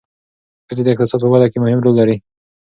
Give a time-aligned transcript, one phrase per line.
[0.67, 2.15] ښځې د اقتصاد په وده کې مهم رول لري.